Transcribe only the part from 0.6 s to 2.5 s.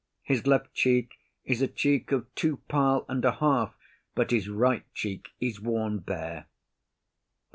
cheek is a cheek of